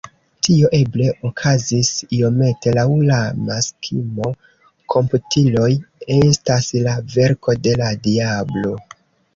Tio 0.45 0.69
eble 0.75 1.09
okazis 1.29 1.91
iomete 2.19 2.73
laŭ 2.77 2.87
la 3.11 3.19
maksimo 3.51 4.33
“komputiloj 4.95 5.71
estas 6.19 6.75
la 6.89 6.99
verko 7.19 7.61
de 7.69 7.81
la 7.85 7.95
diablo. 8.11 8.77